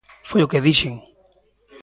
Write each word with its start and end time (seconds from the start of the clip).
Foi 0.29 0.41
o 0.43 0.49
que 0.51 0.63
dixen. 0.65 0.95